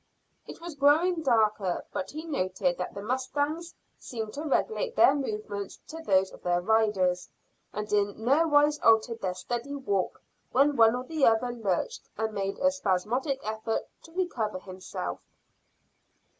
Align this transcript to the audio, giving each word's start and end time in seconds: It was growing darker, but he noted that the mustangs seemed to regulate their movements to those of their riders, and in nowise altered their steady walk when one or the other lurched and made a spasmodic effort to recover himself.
It 0.47 0.59
was 0.61 0.73
growing 0.73 1.21
darker, 1.21 1.85
but 1.93 2.09
he 2.09 2.25
noted 2.25 2.79
that 2.79 2.95
the 2.95 3.03
mustangs 3.03 3.75
seemed 3.99 4.33
to 4.33 4.41
regulate 4.41 4.95
their 4.95 5.13
movements 5.13 5.77
to 5.89 6.01
those 6.01 6.31
of 6.31 6.41
their 6.41 6.59
riders, 6.59 7.29
and 7.71 7.93
in 7.93 8.25
nowise 8.25 8.79
altered 8.79 9.21
their 9.21 9.35
steady 9.35 9.75
walk 9.75 10.19
when 10.53 10.75
one 10.75 10.95
or 10.95 11.03
the 11.03 11.27
other 11.27 11.51
lurched 11.51 12.09
and 12.17 12.33
made 12.33 12.57
a 12.57 12.71
spasmodic 12.71 13.41
effort 13.43 13.87
to 14.01 14.11
recover 14.13 14.57
himself. 14.57 15.19